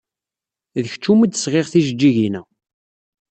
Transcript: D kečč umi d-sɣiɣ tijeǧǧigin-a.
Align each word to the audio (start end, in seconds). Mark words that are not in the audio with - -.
D 0.83 0.85
kečč 0.91 1.05
umi 1.11 1.27
d-sɣiɣ 1.27 1.65
tijeǧǧigin-a. 1.71 2.41